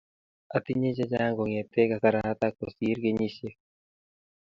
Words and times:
Atinye 0.55 0.89
chechang' 0.97 1.37
kong'ete 1.37 1.81
kasaratak 1.91 2.53
kosir 2.59 2.97
kenyisiek. 3.03 3.57